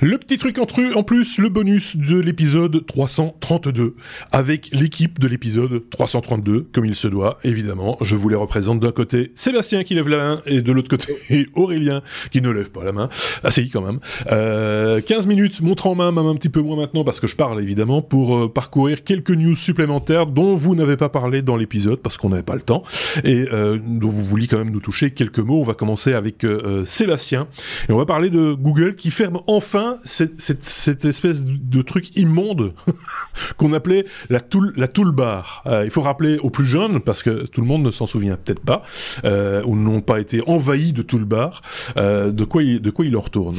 Le 0.00 0.16
petit 0.16 0.38
truc 0.38 0.58
en, 0.58 1.02
plus, 1.02 1.38
le 1.38 1.48
bonus 1.48 1.96
de 1.96 2.20
l'épisode 2.20 2.86
332, 2.86 3.96
avec 4.30 4.68
l'équipe 4.70 5.18
de 5.18 5.26
l'épisode 5.26 5.90
332, 5.90 6.68
comme 6.72 6.84
il 6.84 6.94
se 6.94 7.08
doit, 7.08 7.40
évidemment. 7.42 7.98
Je 8.00 8.14
vous 8.14 8.28
les 8.28 8.36
représente 8.36 8.78
d'un 8.78 8.92
côté 8.92 9.32
Sébastien 9.34 9.82
qui 9.82 9.96
lève 9.96 10.08
la 10.08 10.16
main, 10.18 10.40
et 10.46 10.62
de 10.62 10.70
l'autre 10.70 10.88
côté 10.88 11.48
Aurélien 11.54 12.02
qui 12.30 12.40
ne 12.40 12.48
lève 12.50 12.70
pas 12.70 12.84
la 12.84 12.92
main. 12.92 13.08
Ah 13.42 13.50
si, 13.50 13.70
quand 13.70 13.80
même. 13.80 13.98
Euh, 14.30 15.00
15 15.00 15.26
minutes, 15.26 15.62
montre 15.62 15.88
en 15.88 15.96
main, 15.96 16.12
même 16.12 16.26
un 16.26 16.36
petit 16.36 16.48
peu 16.48 16.60
moins 16.60 16.76
maintenant, 16.76 17.02
parce 17.02 17.18
que 17.18 17.26
je 17.26 17.34
parle 17.34 17.60
évidemment, 17.60 18.00
pour 18.00 18.36
euh, 18.36 18.48
parcourir 18.48 19.02
quelques 19.02 19.32
news 19.32 19.56
supplémentaires 19.56 20.26
dont 20.26 20.54
vous 20.54 20.76
n'avez 20.76 20.96
pas 20.96 21.08
parlé 21.08 21.42
dans 21.42 21.56
l'épisode, 21.56 21.98
parce 21.98 22.16
qu'on 22.16 22.28
n'avait 22.28 22.44
pas 22.44 22.54
le 22.54 22.62
temps, 22.62 22.84
et 23.24 23.48
euh, 23.52 23.80
dont 23.84 24.10
vous 24.10 24.24
vouliez 24.24 24.46
quand 24.46 24.58
même 24.58 24.70
nous 24.70 24.78
toucher 24.78 25.10
quelques 25.10 25.40
mots. 25.40 25.58
On 25.58 25.64
va 25.64 25.74
commencer 25.74 26.12
avec 26.14 26.44
euh, 26.44 26.84
Sébastien, 26.84 27.48
et 27.88 27.92
on 27.92 27.98
va 27.98 28.06
parler 28.06 28.30
de 28.30 28.52
Google 28.52 28.94
qui 28.94 29.10
ferme 29.10 29.40
enfin 29.48 29.87
cette, 30.04 31.04
espèce 31.04 31.44
de 31.44 31.82
truc 31.82 32.16
immonde 32.16 32.72
qu'on 33.56 33.72
appelait 33.72 34.04
la, 34.30 34.40
tool, 34.40 34.72
la 34.76 34.88
toolbar. 34.88 35.62
Euh, 35.66 35.84
il 35.84 35.90
faut 35.90 36.02
rappeler 36.02 36.38
aux 36.38 36.50
plus 36.50 36.64
jeunes, 36.64 37.00
parce 37.00 37.22
que 37.22 37.46
tout 37.46 37.60
le 37.60 37.66
monde 37.66 37.82
ne 37.82 37.90
s'en 37.90 38.06
souvient 38.06 38.36
peut-être 38.36 38.60
pas, 38.60 38.82
euh, 39.24 39.62
ou 39.64 39.76
n'ont 39.76 40.00
pas 40.00 40.20
été 40.20 40.42
envahis 40.46 40.92
de 40.92 41.02
toolbar, 41.02 41.62
euh, 41.96 42.30
de, 42.30 42.44
quoi 42.44 42.62
il, 42.62 42.80
de 42.80 42.90
quoi 42.90 43.04
il 43.04 43.16
en 43.16 43.20
retourne. 43.20 43.58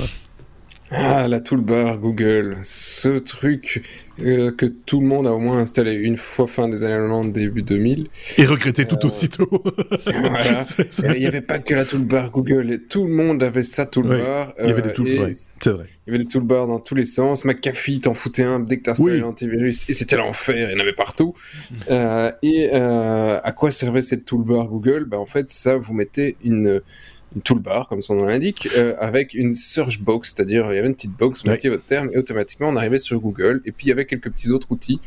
Ah, 0.92 1.28
la 1.28 1.40
toolbar 1.40 2.00
Google, 2.00 2.58
ce 2.64 3.20
truc 3.20 3.84
euh, 4.20 4.52
que 4.52 4.66
tout 4.66 5.02
le 5.02 5.06
monde 5.08 5.28
a 5.28 5.34
au 5.34 5.40
moins 5.40 5.60
installé 5.60 5.94
une 5.94 6.18
fois 6.18 6.48
fin 6.48 6.68
des 6.68 6.84
années 6.84 6.96
90, 7.08 7.32
début 7.32 7.62
2000. 7.62 8.08
Et 8.40 8.46
regretté 8.46 8.86
tout 8.86 8.98
Euh, 9.04 9.08
aussitôt. 9.08 9.48
voilà. 10.08 10.66
Il 11.16 11.20
n'y 11.20 11.28
avait 11.28 11.42
pas 11.42 11.60
que 11.60 11.76
la 11.76 11.86
toolbar 11.86 12.31
Google, 12.31 12.80
tout 12.90 13.06
le 13.06 13.14
monde 13.14 13.44
avait 13.44 13.62
sa 13.62 13.86
toolbar. 13.86 14.54
Il 14.62 14.68
y 14.68 14.72
avait 14.72 14.81
des 14.81 14.90
euh, 15.00 15.26
ouais, 15.26 15.31
c'est 15.34 15.70
vrai. 15.70 15.86
Il 16.08 16.12
y 16.12 16.16
avait 16.16 16.23
des 16.23 16.30
toolbars 16.30 16.66
dans 16.66 16.80
tous 16.80 16.96
les 16.96 17.06
sens. 17.06 17.46
McAfee 17.46 18.02
t'en 18.02 18.16
foutait 18.16 18.44
un 18.44 18.59
dès 18.59 18.78
que 18.78 18.84
t'installais 18.84 19.12
Oui. 19.14 19.20
l'antivirus. 19.20 19.88
Et 19.90 19.94
c'était 19.94 20.18
l'enfer, 20.18 20.70
il 20.72 20.74
y 20.74 20.76
en 20.76 20.80
avait 20.80 20.94
partout. 20.94 21.36
Et 21.88 22.70
à 22.72 23.52
quoi 23.56 23.70
servait 23.70 24.02
cette 24.02 24.26
toolbar 24.26 24.68
Google? 24.68 25.06
Bah, 25.06 25.20
En 25.20 25.28
fait, 25.28 25.52
ça, 25.52 25.78
vous 25.78 25.94
mettez 25.94 26.36
une, 26.44 26.81
une 27.35 27.41
toolbar, 27.41 27.88
comme 27.88 28.02
son 28.02 28.16
nom 28.16 28.25
l'indique, 28.25 28.67
euh, 28.75 28.95
avec 28.99 29.33
une 29.33 29.53
search 29.53 29.99
box, 29.99 30.33
c'est-à-dire 30.35 30.72
il 30.72 30.75
y 30.75 30.80
avait 30.80 30.88
une 30.88 30.95
petite 30.95 31.16
box, 31.17 31.44
vous 31.44 31.52
mettiez 31.52 31.69
votre 31.69 31.85
terme 31.85 32.09
et 32.13 32.17
automatiquement 32.17 32.69
on 32.69 32.75
arrivait 32.75 32.97
sur 32.97 33.19
Google. 33.19 33.61
Et 33.66 33.72
puis 33.72 33.88
il 33.88 33.89
y 33.89 33.91
avait 33.91 34.05
quelques 34.05 34.31
petits 34.31 34.52
autres 34.52 34.67
outils 34.72 34.99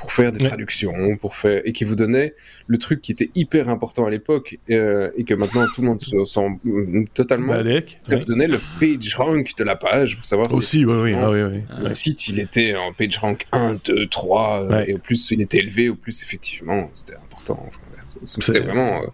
pour 0.00 0.12
faire 0.12 0.32
des 0.32 0.42
traductions, 0.42 1.16
pour 1.18 1.36
faire 1.36 1.60
et 1.66 1.72
qui 1.72 1.84
vous 1.84 1.94
donnaient 1.94 2.34
le 2.66 2.78
truc 2.78 3.02
qui 3.02 3.12
était 3.12 3.30
hyper 3.34 3.68
important 3.68 4.06
à 4.06 4.10
l'époque 4.10 4.58
euh, 4.70 5.10
et 5.14 5.24
que 5.24 5.34
maintenant 5.34 5.66
tout 5.74 5.82
le 5.82 5.88
monde 5.88 6.00
se 6.00 6.24
sent 6.24 6.48
mm, 6.64 7.04
totalement. 7.12 7.52
Bah, 7.52 7.58
Alec, 7.58 7.98
ça 8.00 8.14
ouais. 8.14 8.18
vous 8.20 8.24
donnait 8.24 8.46
le 8.46 8.60
page 8.80 9.14
rank 9.14 9.50
de 9.58 9.64
la 9.64 9.76
page 9.76 10.16
pour 10.16 10.24
savoir 10.24 10.50
si 10.50 10.56
Aussi, 10.56 10.84
oui, 10.86 10.94
oui, 11.02 11.14
ah, 11.14 11.30
oui, 11.30 11.42
oui. 11.42 11.62
le 11.82 11.88
site, 11.90 12.28
il 12.28 12.40
était 12.40 12.74
en 12.76 12.94
page 12.94 13.18
rank 13.18 13.46
1, 13.52 13.76
2, 13.84 14.06
3, 14.08 14.62
euh, 14.62 14.68
Ouais. 14.70 14.90
et 14.90 14.94
au 14.94 14.98
plus 14.98 15.30
il 15.32 15.42
était 15.42 15.58
élevé, 15.58 15.90
au 15.90 15.96
plus 15.96 16.22
effectivement 16.22 16.88
c'était 16.94 17.16
important. 17.16 17.62
Enfin, 17.68 17.80
c'était 18.24 18.60
vraiment. 18.60 19.02
euh, 19.02 19.06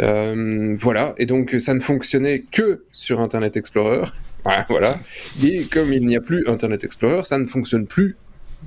euh, 0.00 0.76
voilà, 0.78 1.14
et 1.18 1.26
donc 1.26 1.54
ça 1.58 1.74
ne 1.74 1.80
fonctionnait 1.80 2.44
que 2.50 2.84
sur 2.92 3.20
Internet 3.20 3.56
Explorer. 3.56 4.06
Ouais, 4.46 4.64
voilà. 4.68 4.96
Et 5.44 5.64
comme 5.64 5.92
il 5.92 6.06
n'y 6.06 6.16
a 6.16 6.20
plus 6.20 6.46
Internet 6.46 6.82
Explorer, 6.84 7.24
ça 7.24 7.36
ne 7.38 7.46
fonctionne 7.46 7.86
plus 7.86 8.16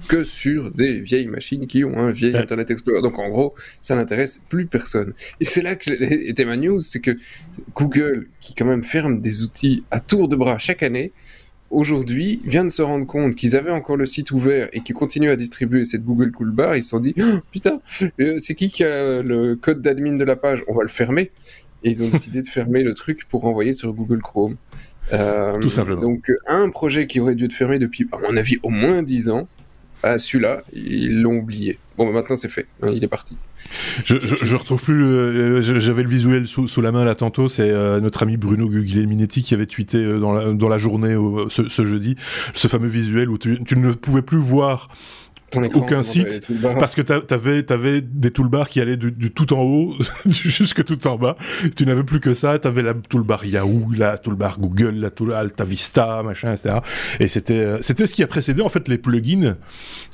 que 0.10 0.24
sur 0.26 0.70
des 0.70 1.00
vieilles 1.00 1.28
machines 1.28 1.66
qui 1.66 1.84
ont 1.86 1.98
un 1.98 2.12
vieil 2.12 2.34
Ouais. 2.34 2.40
Internet 2.40 2.70
Explorer. 2.70 3.02
Donc 3.02 3.18
en 3.18 3.30
gros, 3.30 3.56
ça 3.80 3.96
n'intéresse 3.96 4.42
plus 4.50 4.66
personne. 4.68 5.14
Et 5.40 5.46
c'est 5.46 5.62
là 5.62 5.76
que 5.76 5.90
était 6.30 6.46
ma 6.46 6.58
news, 6.58 6.82
c'est 6.82 7.00
que 7.00 7.18
Google, 7.74 8.28
qui 8.42 8.54
quand 8.54 8.66
même 8.66 8.84
ferme 8.84 9.22
des 9.22 9.44
outils 9.44 9.84
à 9.92 10.00
tour 10.02 10.28
de 10.28 10.36
bras 10.36 10.58
chaque 10.60 10.84
année, 10.84 11.14
aujourd'hui 11.72 12.42
vient 12.46 12.64
de 12.64 12.70
se 12.70 12.82
rendre 12.82 13.08
compte 13.08 13.36
qu'ils 13.36 13.56
avaient 13.56 13.72
encore 13.72 13.98
le 13.98 14.06
site 14.06 14.32
ouvert 14.32 14.70
et 14.74 14.82
qu'ils 14.82 14.96
continuent 14.96 15.32
à 15.32 15.36
distribuer 15.36 15.86
cette 15.86 16.04
Google 16.04 16.32
Cool 16.32 16.52
Bar. 16.52 16.76
Ils 16.76 16.84
se 16.84 16.90
sont 16.90 17.00
dit, 17.00 17.16
Oh, 17.20 17.40
putain, 17.52 17.82
euh, 18.20 18.36
c'est 18.40 18.56
qui 18.56 18.68
qui 18.70 18.84
a 18.84 19.22
le 19.22 19.56
code 19.56 19.82
d'admin 19.82 20.18
de 20.18 20.24
la 20.24 20.36
page? 20.36 20.64
On 20.68 20.76
va 20.76 20.84
le 20.84 20.90
fermer. 20.90 21.32
Et 21.84 21.90
ils 21.90 22.04
ont 22.04 22.10
décidé 22.10 22.42
de 22.42 22.48
fermer 22.48 22.84
le 22.84 22.94
truc 22.94 23.28
pour 23.28 23.42
renvoyer 23.42 23.74
sur 23.74 23.92
Google 23.94 24.22
Chrome. 24.22 24.58
Euh, 25.14 25.60
Tout 25.60 25.70
simplement. 25.70 26.02
Donc 26.02 26.30
euh, 26.30 26.38
un 26.48 26.70
projet 26.70 27.08
qui 27.08 27.20
aurait 27.20 27.36
dû 27.36 27.46
être 27.46 27.54
fermé 27.54 27.80
depuis, 27.80 28.08
à 28.12 28.20
mon 28.20 28.38
avis, 28.38 28.60
au 28.64 28.70
moins 28.70 29.02
10 29.02 29.30
ans, 29.30 29.48
bah, 30.04 30.18
celui-là, 30.18 30.64
ils 30.74 31.22
l'ont 31.22 31.38
oublié. 31.38 31.80
Bon, 31.98 32.06
bah, 32.06 32.12
maintenant 32.12 32.36
c'est 32.36 32.50
fait, 32.50 32.68
hein, 32.82 32.92
il 32.94 33.04
est 33.04 33.08
parti. 33.08 33.38
Je, 34.06 34.56
retrouve 34.56 34.82
plus. 34.82 35.00
je- 35.62 35.80
J'avais 35.80 36.04
le 36.04 36.10
visuel 36.10 36.48
sous, 36.48 36.82
la 36.82 36.92
main 36.92 37.06
là 37.06 37.16
tantôt. 37.16 37.48
C'est 37.48 37.70
euh, 37.72 38.00
notre 38.00 38.24
ami 38.24 38.38
Bruno 38.38 38.68
Guglielminetti 38.68 39.42
qui 39.44 39.54
avait 39.54 39.66
tweeté 39.66 39.98
euh, 39.98 40.20
dans 40.20 40.70
la, 40.70 40.78
journée 40.78 41.16
ce, 41.50 41.86
jeudi 41.86 42.16
ce 42.54 42.68
fameux 42.68 42.88
visuel 42.88 43.30
où 43.30 43.38
tu 43.38 43.60
ne 43.76 43.92
pouvais 43.94 44.22
plus 44.22 44.40
voir 44.40 44.90
Ton 45.52 45.64
écran, 45.64 45.82
Aucun 45.82 46.02
site, 46.04 46.50
parce 46.80 46.96
que 46.96 47.02
t'a- 47.02 47.22
t'avais 47.22 47.70
avais 47.72 48.02
des 48.02 48.32
toolbars 48.32 48.70
qui 48.70 48.80
allaient 48.80 48.96
du, 48.98 49.12
du 49.12 49.32
tout 49.32 49.54
en 49.54 49.62
haut 49.62 49.96
jusque 50.26 50.84
tout 50.86 51.08
en 51.08 51.18
bas. 51.18 51.36
Tu 51.76 51.86
n'avais 51.86 52.04
plus 52.04 52.20
que 52.22 52.34
ça. 52.34 52.58
T'avais 52.58 52.82
la 52.82 52.94
toolbar 52.94 53.46
Yahoo, 53.46 53.92
la 53.98 54.18
toolbar 54.18 54.60
Google, 54.60 54.96
la 54.96 55.10
tool 55.10 55.34
Alta 55.34 55.64
Vista, 55.64 56.24
machin, 56.24 56.54
etc. 56.54 56.76
Et 57.20 57.28
c'était 57.28 57.54
euh, 57.60 57.78
c'était 57.82 58.06
ce 58.06 58.14
qui 58.14 58.24
a 58.24 58.28
précédé 58.28 58.62
en 58.62 58.70
fait 58.70 58.88
les 58.88 58.98
plugins 58.98 59.58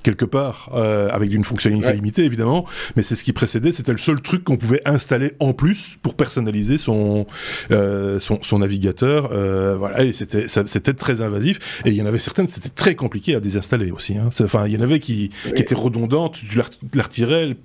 quelque 0.04 0.26
part 0.26 0.72
euh, 0.74 1.10
avec 1.12 1.32
une 1.32 1.44
fonctionnalité 1.44 1.88
Ouais. 1.90 1.94
limitée 1.96 2.24
évidemment, 2.26 2.66
mais 2.96 3.04
c'est 3.04 3.16
ce 3.16 3.24
qui 3.24 3.32
précédait. 3.34 3.72
C'était 3.72 3.92
le 3.92 3.98
seul 4.00 4.20
truc 4.22 4.44
qu'on 4.44 4.58
pouvait 4.58 4.82
installer 4.86 5.34
en 5.40 5.54
plus 5.54 5.98
pour 6.02 6.16
personnaliser 6.16 6.78
son 6.78 7.28
euh, 7.72 8.20
son, 8.20 8.40
son 8.42 8.60
navigateur. 8.60 9.30
Euh, 9.32 9.76
voilà, 9.78 10.04
et 10.04 10.12
c'était 10.14 10.48
c'était 10.48 10.94
très 10.94 11.22
invasif. 11.22 11.82
Et 11.86 11.90
il 11.90 11.96
y 11.96 12.02
en 12.02 12.06
avait 12.08 12.18
certaines, 12.18 12.48
c'était 12.48 12.70
très 12.70 12.96
compliqué 12.96 13.36
à 13.36 13.40
désinstaller 13.40 13.92
aussi. 13.92 14.18
hein. 14.18 14.30
Enfin, 14.42 14.66
il 14.68 14.74
y 14.74 14.78
en 14.78 14.82
avait 14.82 15.00
qui, 15.00 15.27
qui 15.30 15.36
Oui. 15.48 15.54
étaient 15.62 15.76
redondantes. 15.76 16.36
Tu, 16.36 16.46
tu 16.48 16.58
la, 16.58 16.64
tu 16.64 16.78
la 16.94 17.04
retirais, 17.04 17.44
elle 17.44 17.56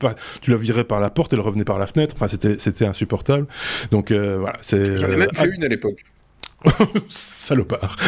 tu 0.40 0.50
la 0.50 0.56
virais 0.56 0.84
par 0.84 1.00
la 1.00 1.10
porte, 1.10 1.32
elle 1.32 1.40
revenait 1.40 1.64
par 1.64 1.78
la 1.78 1.86
fenêtre. 1.86 2.14
Enfin, 2.16 2.28
c'était 2.28 2.56
c'était 2.58 2.86
insupportable. 2.86 3.46
Donc 3.90 4.10
euh, 4.10 4.38
voilà, 4.38 4.54
c'est 4.62 4.98
J'en 4.98 5.08
ai 5.08 5.14
euh, 5.14 5.16
même 5.18 5.30
ah, 5.36 5.40
fait 5.42 5.50
une 5.54 5.64
à 5.64 5.68
l'époque. 5.68 6.04
salopard. 7.08 7.96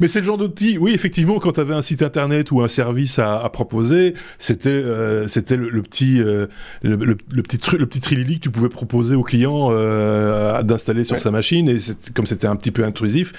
Mais 0.00 0.08
c'est 0.08 0.20
le 0.20 0.24
genre 0.24 0.38
d'outil, 0.38 0.78
oui, 0.78 0.92
effectivement, 0.94 1.38
quand 1.38 1.52
tu 1.52 1.60
avais 1.60 1.74
un 1.74 1.82
site 1.82 2.02
internet 2.02 2.50
ou 2.50 2.60
un 2.62 2.68
service 2.68 3.18
à, 3.18 3.40
à 3.42 3.48
proposer, 3.48 4.14
c'était 4.38 4.68
euh, 4.70 5.26
c'était 5.28 5.56
le, 5.56 5.68
le 5.70 5.82
petit 5.82 6.20
euh, 6.20 6.46
le, 6.82 6.96
le- 6.96 7.16
le 7.30 7.42
petit 7.42 7.58
truc, 7.58 7.80
le 7.80 7.86
petit 7.86 8.00
trilili 8.00 8.36
que 8.36 8.42
tu 8.44 8.50
pouvais 8.50 8.68
proposer 8.68 9.14
au 9.14 9.22
client 9.22 9.68
euh, 9.70 10.62
d'installer 10.62 11.04
sur 11.04 11.14
Ouais. 11.14 11.20
sa 11.20 11.30
machine. 11.30 11.68
Et 11.68 11.78
comme 12.14 12.26
c'était 12.26 12.46
un 12.46 12.56
petit 12.56 12.70
peu 12.70 12.84
intrusif, 12.84 13.32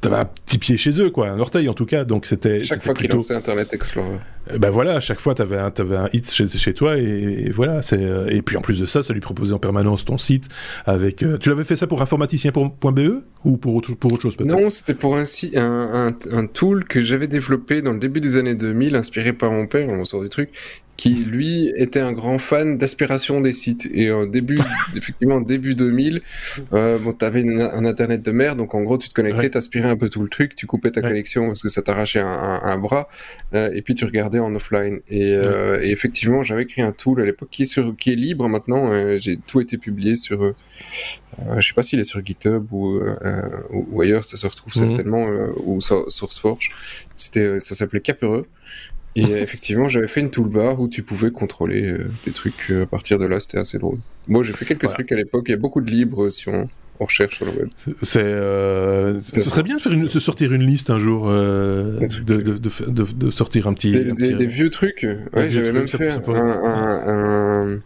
tu 0.00 0.08
avais 0.08 0.16
un 0.18 0.24
petit 0.24 0.58
pied 0.58 0.76
chez 0.76 1.00
eux, 1.00 1.10
quoi, 1.10 1.28
un 1.28 1.38
orteil 1.38 1.68
en 1.68 1.74
tout 1.74 1.86
cas. 1.86 2.04
Donc 2.04 2.26
c'était 2.26 2.62
Chaque 2.64 2.82
fois 2.84 2.94
qu'il 2.94 3.00
plutôt. 3.08 3.16
lançait 3.18 3.34
Internet 3.34 3.72
Explorer. 3.74 4.18
Euh, 4.52 4.58
Ben 4.58 4.70
voilà, 4.70 4.96
à 4.96 5.00
chaque 5.00 5.20
fois, 5.20 5.34
tu 5.34 5.42
avais, 5.42 5.70
t'avais 5.70 5.96
un 5.96 6.08
hit 6.12 6.30
chez, 6.30 6.48
chez 6.48 6.74
toi, 6.74 6.98
et, 6.98 7.02
et 7.46 7.50
voilà. 7.50 7.80
euh, 7.92 8.26
Et 8.28 8.42
puis 8.42 8.56
en 8.56 8.60
plus 8.60 8.78
de 8.80 8.86
ça, 8.86 9.02
ça 9.02 9.12
lui 9.14 9.20
proposait 9.20 9.52
en 9.54 9.58
permanence 9.58 10.04
ton 10.04 10.18
site. 10.18 10.48
avec. 10.86 11.22
euh, 11.22 11.38
tu 11.38 11.48
l'avais 11.48 11.64
fait 11.64 11.76
ça 11.76 11.86
pour 11.86 12.02
informaticien.be 12.02 13.22
ou 13.44 13.56
pour 13.56 13.74
autre, 13.74 13.94
pour 13.94 14.12
autre 14.12 14.22
chose 14.22 14.36
peut-être? 14.36 14.50
Non, 14.50 14.70
c'était 14.70 14.94
pour 14.94 15.16
un, 15.16 15.24
un, 15.56 16.06
un, 16.08 16.08
un 16.32 16.46
tool 16.46 16.84
que 16.84 17.02
j'avais 17.02 17.26
développé 17.26 17.82
dans 17.82 17.92
le 17.92 17.98
début 17.98 18.20
des 18.20 18.36
années 18.36 18.54
2000, 18.54 18.94
inspiré 18.96 19.32
par 19.32 19.50
mon 19.52 19.66
père, 19.66 19.88
on 19.88 20.04
sort 20.04 20.22
des 20.22 20.28
trucs, 20.28 20.50
qui 21.02 21.14
lui 21.24 21.72
était 21.74 21.98
un 21.98 22.12
grand 22.12 22.38
fan 22.38 22.78
d'aspiration 22.78 23.40
des 23.40 23.52
sites. 23.52 23.88
Et 23.92 24.12
en 24.12 24.24
début, 24.24 24.54
effectivement, 24.96 25.40
début 25.40 25.74
2000, 25.74 26.22
euh, 26.74 26.98
bon, 26.98 27.12
t'avais 27.12 27.40
une- 27.40 27.60
un 27.60 27.84
internet 27.84 28.22
de 28.22 28.30
merde, 28.30 28.58
donc 28.58 28.72
en 28.76 28.82
gros, 28.82 28.98
tu 28.98 29.08
te 29.08 29.14
connectais, 29.14 29.38
Ouais. 29.38 29.50
t'aspirais 29.50 29.88
un 29.88 29.96
peu 29.96 30.08
tout 30.08 30.22
le 30.22 30.28
truc, 30.28 30.54
tu 30.54 30.66
coupais 30.68 30.92
ta 30.92 31.00
Ouais. 31.00 31.08
connexion 31.08 31.48
parce 31.48 31.60
que 31.60 31.68
ça 31.68 31.82
t'arrachait 31.82 32.20
un, 32.20 32.26
un- 32.28 32.60
un 32.62 32.78
bras, 32.78 33.08
euh, 33.52 33.72
et 33.74 33.82
puis 33.82 33.94
tu 33.96 34.04
regardais 34.04 34.38
en 34.38 34.54
offline. 34.54 35.00
Et, 35.08 35.34
euh, 35.34 35.80
et 35.82 35.90
effectivement, 35.90 36.44
j'avais 36.44 36.66
créé 36.66 36.84
un 36.84 36.92
tool 36.92 37.20
à 37.20 37.24
l'époque 37.24 37.48
qui 37.50 37.62
est 37.62 37.64
sur, 37.64 37.96
qui 37.96 38.12
est 38.12 38.16
libre 38.16 38.48
maintenant. 38.48 38.92
euh, 38.92 39.18
j'ai 39.20 39.38
tout 39.38 39.60
été 39.60 39.78
publié 39.78 40.14
sur. 40.14 40.40
euh, 40.44 40.54
euh, 41.40 41.60
je 41.60 41.66
sais 41.66 41.74
pas 41.74 41.82
s'il 41.82 41.98
est 41.98 42.04
sur 42.04 42.24
GitHub 42.24 42.72
ou, 42.72 42.98
euh, 42.98 44.00
ailleurs, 44.00 44.24
ça 44.24 44.36
se 44.36 44.46
retrouve 44.46 44.72
Mhm. 44.76 44.86
certainement, 44.88 45.26
euh, 45.28 45.48
ou 45.64 45.80
sur 45.80 46.08
SourceForge. 46.12 46.70
Euh, 47.38 47.58
ça 47.58 47.74
s'appelait 47.74 48.00
Capereux. 48.00 48.46
Et 49.14 49.26
euh, 49.26 49.42
effectivement, 49.42 49.88
j'avais 49.88 50.06
fait 50.06 50.20
une 50.20 50.30
toolbar 50.30 50.80
où 50.80 50.88
tu 50.88 51.02
pouvais 51.02 51.30
contrôler 51.30 51.82
euh, 51.90 52.06
des 52.24 52.32
trucs 52.32 52.70
euh, 52.70 52.84
à 52.84 52.86
partir 52.86 53.18
de 53.18 53.26
là, 53.26 53.40
c'était 53.40 53.58
assez 53.58 53.78
drôle. 53.78 53.98
Moi, 54.28 54.42
j'ai 54.42 54.52
fait 54.52 54.64
quelques 54.64 54.82
Voilà. 54.84 54.94
trucs 54.94 55.12
à 55.12 55.16
l'époque, 55.16 55.44
il 55.48 55.50
y 55.50 55.54
a 55.54 55.58
beaucoup 55.58 55.80
de 55.82 55.90
libres 55.90 56.30
si 56.30 56.48
on, 56.48 56.68
on 56.98 57.04
recherche 57.04 57.36
sur 57.36 57.44
le 57.44 57.52
web. 57.52 57.68
C'est, 58.00 58.22
euh, 58.22 59.20
ce 59.20 59.40
serait 59.42 59.62
bien 59.64 59.76
de, 59.76 59.80
faire 59.82 59.92
une, 59.92 60.04
de 60.04 60.08
sortir 60.08 60.52
une 60.54 60.62
liste 60.62 60.88
un 60.88 60.98
jour, 60.98 61.26
euh, 61.28 61.98
de, 62.24 62.36
de, 62.40 63.04
de, 63.12 63.30
sortir 63.30 63.66
un 63.66 63.74
petit. 63.74 63.90
Des, 63.90 63.98
un 64.00 64.02
des- 64.04 64.10
petit- 64.10 64.34
des 64.34 64.46
vieux 64.46 64.70
trucs, 64.70 65.06
ouais, 65.34 65.50
j'avais 65.50 65.72
même 65.72 65.88
fait 65.88 66.08
un, 66.10 66.32
un, 66.34 67.74
un- 67.74 67.80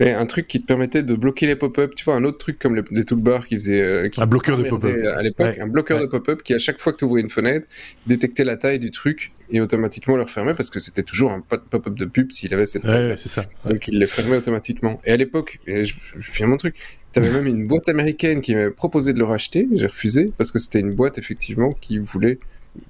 ouais, 0.00 0.12
un 0.12 0.26
truc 0.26 0.46
qui 0.48 0.58
te 0.58 0.66
permettait 0.66 1.02
de 1.02 1.14
bloquer 1.14 1.46
les 1.46 1.56
pop-up, 1.56 1.94
tu 1.94 2.04
vois, 2.04 2.14
un 2.16 2.24
autre 2.24 2.38
truc 2.38 2.58
comme 2.58 2.74
les, 2.76 2.82
les 2.90 3.04
toolbars 3.04 3.46
qui 3.46 3.54
faisait... 3.56 3.80
euh, 3.80 4.08
Un 4.18 4.26
bloqueur 4.26 4.58
de 4.58 4.64
pop-up. 4.68 4.94
À 5.16 5.22
l'époque, 5.22 5.46
Ouais. 5.46 5.60
un 5.60 5.66
bloqueur 5.68 5.98
Ouais. 5.98 6.04
de 6.06 6.10
pop-up 6.10 6.42
qui, 6.42 6.54
à 6.54 6.58
chaque 6.58 6.78
fois 6.80 6.92
que 6.92 6.98
tu 6.98 7.04
ouvrais 7.04 7.20
une 7.20 7.30
fenêtre, 7.30 7.66
détectait 8.06 8.44
la 8.44 8.56
taille 8.56 8.78
du 8.78 8.90
truc 8.90 9.32
et 9.50 9.60
automatiquement 9.60 10.16
le 10.16 10.22
refermait 10.24 10.54
parce 10.54 10.68
que 10.70 10.78
c'était 10.78 11.02
toujours 11.02 11.32
un 11.32 11.40
pop-up 11.40 11.94
de 11.94 12.04
pub 12.04 12.30
s'il 12.32 12.52
avait 12.52 12.66
cette 12.66 12.84
ouais, 12.84 13.14
c'est 13.16 13.28
ça. 13.30 13.42
Donc 13.64 13.88
il 13.88 13.98
les 13.98 14.06
fermait 14.06 14.36
automatiquement. 14.36 15.00
Et 15.06 15.12
à 15.12 15.16
l'époque, 15.16 15.58
je, 15.66 15.84
je, 15.84 16.30
fais 16.30 16.44
mon 16.44 16.56
truc, 16.58 16.74
tu 17.12 17.18
avais 17.18 17.30
même 17.30 17.46
une 17.46 17.66
boîte 17.66 17.88
américaine 17.88 18.40
qui 18.42 18.54
m'avait 18.54 18.70
proposé 18.70 19.12
de 19.14 19.18
le 19.18 19.24
racheter, 19.24 19.66
j'ai 19.72 19.86
refusé 19.86 20.32
parce 20.36 20.52
que 20.52 20.58
c'était 20.58 20.80
une 20.80 20.92
boîte 20.94 21.16
effectivement 21.18 21.72
qui 21.80 21.98
voulait 21.98 22.38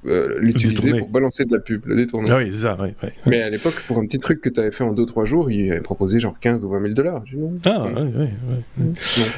euh, 0.07 0.39
l'utiliser 0.41 0.99
pour 0.99 1.09
balancer 1.09 1.45
de 1.45 1.53
la 1.53 1.61
pub, 1.61 1.87
le 1.87 1.97
détourner. 1.97 2.31
Ah 2.31 2.39
oui, 2.39 2.49
c'est 2.51 2.59
ça, 2.59 2.77
oui, 2.81 2.91
Mais 3.27 3.43
à 3.43 3.51
l'époque, 3.51 3.75
pour 3.87 3.99
un 3.99 4.07
petit 4.07 4.19
truc 4.19 4.41
que 4.41 4.49
tu 4.49 4.61
avais 4.61 4.71
fait 4.71 4.85
en 4.85 4.95
2-3 4.95 5.27
jours, 5.27 5.51
il 5.51 5.71
avait 5.71 5.81
proposé 5.81 6.21
genre 6.21 6.39
15 6.39 6.65
ou 6.65 6.71
20 6.71 6.83
000 6.83 6.95
dollars. 6.95 7.23
Ah, 7.65 7.87
oui, 7.87 8.27
oui. 8.79 8.85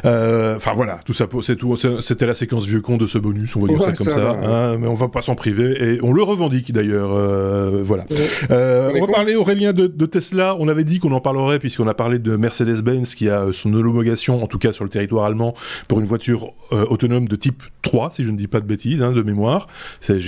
Euh, 0.04 0.56
enfin 0.56 0.72
voilà, 0.74 1.00
tout 1.04 1.12
ça, 1.12 1.26
c'est 1.42 1.56
tout. 1.56 1.76
C'était 1.76 2.26
la 2.26 2.34
séquence 2.34 2.66
vieux 2.66 2.80
con 2.80 2.96
de 2.96 3.06
ce 3.06 3.18
bonus, 3.18 3.56
on 3.56 3.60
va 3.60 3.68
dire 3.68 3.82
ça 3.82 3.92
comme 3.92 4.12
ça. 4.12 4.30
Hein, 4.30 4.78
mais 4.78 4.86
on 4.86 4.94
va 4.94 5.08
pas 5.08 5.22
s'en 5.22 5.34
priver 5.34 5.94
et 5.94 5.98
on 6.02 6.12
le 6.12 6.22
revendique 6.22 6.72
d'ailleurs. 6.72 7.10
Euh, 7.12 7.80
voilà. 7.82 8.04
on 8.50 9.06
va 9.06 9.12
parler, 9.12 9.36
Aurélien, 9.36 9.72
de, 9.72 9.86
de, 9.86 10.06
Tesla. 10.06 10.56
On 10.58 10.68
avait 10.68 10.84
dit 10.84 10.98
qu'on 10.98 11.12
en 11.12 11.20
parlerait 11.20 11.58
puisqu'on 11.58 11.88
a 11.88 11.94
parlé 11.94 12.18
de 12.18 12.36
Mercedes-Benz 12.36 13.14
qui 13.14 13.28
a 13.28 13.46
son 13.52 13.72
homologation, 13.72 14.42
en 14.42 14.46
tout 14.46 14.58
cas 14.58 14.72
sur 14.72 14.84
le 14.84 14.90
territoire 14.90 15.24
allemand, 15.24 15.54
pour 15.88 16.00
une 16.00 16.06
voiture 16.06 16.52
autonome 16.70 17.28
de 17.28 17.36
type 17.36 17.62
3, 17.82 18.10
si 18.12 18.24
je 18.24 18.30
ne 18.30 18.36
dis 18.36 18.46
pas 18.46 18.60
de 18.60 18.66
bêtises, 18.66 19.02
hein, 19.02 19.12
de 19.12 19.22
mémoire. 19.22 19.68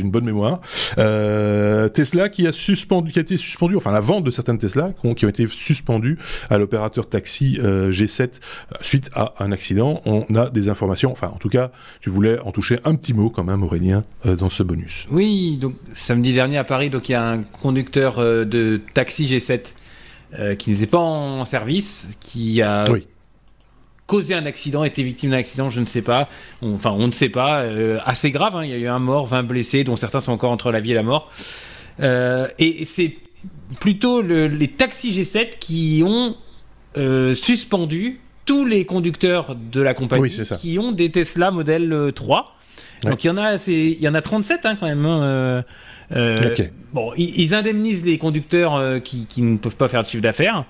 J'ai 0.03 0.07
une 0.07 0.11
bonne 0.11 0.25
mémoire. 0.25 0.61
Euh, 0.99 1.89
Tesla 1.89 2.29
qui 2.29 2.49
a 2.49 2.53
suspendu, 2.53 3.13
qui 3.13 3.21
a 3.21 3.23
été 3.23 3.37
suspendu, 3.37 3.77
enfin 3.77 3.93
la 3.93 4.01
vente 4.01 4.25
de 4.25 4.33
certaines 4.33 4.59
Tesla 4.59 4.93
qui 5.01 5.25
ont, 5.25 5.29
été 5.29 5.47
suspendues 5.47 6.19
à 6.51 6.59
l'opérateur 6.59 7.09
taxi 7.09 7.61
euh, 7.63 7.93
G7 7.93 8.23
euh, 8.23 8.77
suite 8.81 9.11
à 9.15 9.35
un 9.39 9.53
accident. 9.53 10.03
On 10.05 10.25
a 10.35 10.51
des 10.51 10.69
informations, 10.69 11.13
enfin 11.13 11.29
en 11.29 11.39
tout 11.39 11.49
cas, 11.49 11.71
tu 12.01 12.11
voulais 12.11 12.41
en 12.41 12.51
toucher 12.51 12.81
un 12.85 12.97
petit 12.97 13.15
mot 13.15 13.31
quand 13.31 13.45
même, 13.45 13.63
Aurélien, 13.63 14.03
dans 14.25 14.51
ce 14.51 14.65
bonus. 14.65 15.07
Oui, 15.11 15.57
donc 15.57 15.77
samedi 15.95 16.35
dernier 16.35 16.59
à 16.59 16.65
Paris, 16.65 16.91
donc 16.91 17.09
il 17.09 17.13
y 17.13 17.15
a 17.15 17.25
un 17.25 17.43
conducteur 17.43 18.19
de 18.19 18.81
taxi 18.95 19.27
G7 19.27 20.57
qui 20.57 20.71
n'était 20.71 20.87
pas 20.87 20.99
en 20.99 21.45
service, 21.45 22.09
qui 22.21 22.61
a 22.61 22.91
oui 22.91 23.07
causé 24.13 24.35
un 24.35 24.45
accident, 24.45 24.85
été 24.85 25.03
victime 25.03 25.31
d'un 25.31 25.39
accident, 25.39 25.71
je 25.71 25.81
ne 25.81 25.87
sais 25.87 26.03
pas. 26.03 26.29
enfin, 26.61 26.91
on 26.91 27.07
ne 27.07 27.13
sait 27.13 27.31
pas. 27.31 27.63
Euh, 27.63 27.99
assez 28.05 28.31
grave, 28.31 28.55
hein. 28.55 28.63
il 28.63 28.71
y 28.71 28.75
a 28.75 28.77
eu 28.77 28.87
un 28.87 28.99
mort, 28.99 29.25
20 29.25 29.43
blessés, 29.43 29.85
dont 29.85 29.97
certains 29.97 30.21
sont 30.21 30.33
encore 30.33 30.51
entre 30.51 30.71
la 30.71 30.81
vie 30.81 30.91
et 30.91 30.95
la 30.95 31.03
mort. 31.03 31.33
Euh, 32.01 32.47
et, 32.59 32.85
c'est 32.85 33.17
plutôt 33.81 34.21
les 34.21 34.69
taxis 34.69 35.19
G7 35.19 35.59
qui 35.59 36.03
ont 36.05 36.37
euh, 36.99 37.35
suspendu 37.35 38.21
tous 38.45 38.67
les 38.67 38.85
conducteurs 38.85 39.57
de 39.57 39.81
la 39.81 39.95
compagnie 39.95 40.29
qui 40.59 40.79
ont 40.79 40.93
des 40.93 41.11
Tesla 41.11 41.51
modèle 41.51 42.13
3. 42.15 42.55
Donc 43.05 43.25
il 43.25 43.29
y 43.29 43.31
en 43.31 43.39
a, 43.39 43.55
il 43.67 43.99
y 43.99 44.09
en 44.09 44.15
a 44.15 44.21
37 44.21 44.67
hein, 44.67 44.77
quand 44.79 44.87
même. 44.87 45.07
Hein, 45.07 45.65
bon, 46.93 47.13
ils, 47.17 47.55
indemnisent 47.55 48.05
les 48.05 48.19
conducteurs 48.19 49.03
qui, 49.03 49.25
qui, 49.25 49.41
ne 49.41 49.57
peuvent 49.57 49.77
pas 49.77 49.89
faire 49.89 50.03
de 50.03 50.09
chiffre 50.09 50.23
d'affaires, 50.23 50.67